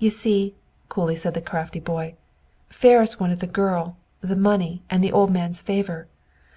[0.00, 0.56] You see,"
[0.88, 2.14] coolly said the crafty boy,
[2.70, 6.08] "Ferris wanted the girl, the money, and the old man's favor.